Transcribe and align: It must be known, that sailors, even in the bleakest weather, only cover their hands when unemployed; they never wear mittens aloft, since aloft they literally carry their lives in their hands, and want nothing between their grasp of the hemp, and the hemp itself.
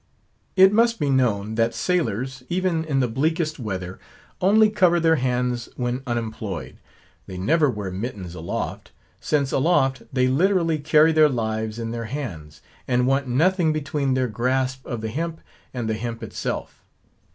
It 0.55 0.73
must 0.73 0.97
be 0.99 1.11
known, 1.11 1.53
that 1.61 1.75
sailors, 1.75 2.41
even 2.49 2.83
in 2.85 3.01
the 3.01 3.07
bleakest 3.07 3.59
weather, 3.59 3.99
only 4.41 4.71
cover 4.71 4.99
their 4.99 5.17
hands 5.17 5.69
when 5.75 6.01
unemployed; 6.07 6.77
they 7.27 7.37
never 7.37 7.69
wear 7.69 7.91
mittens 7.91 8.33
aloft, 8.33 8.91
since 9.19 9.51
aloft 9.51 10.01
they 10.11 10.27
literally 10.27 10.79
carry 10.79 11.11
their 11.11 11.29
lives 11.29 11.77
in 11.77 11.91
their 11.91 12.05
hands, 12.05 12.63
and 12.87 13.05
want 13.05 13.27
nothing 13.27 13.71
between 13.71 14.15
their 14.15 14.27
grasp 14.27 14.83
of 14.87 15.01
the 15.01 15.09
hemp, 15.09 15.39
and 15.71 15.87
the 15.87 15.93
hemp 15.93 16.23
itself. 16.23 16.81